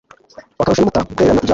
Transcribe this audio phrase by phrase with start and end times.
[0.57, 1.49] bakarusha n’amata kwererana ibyabo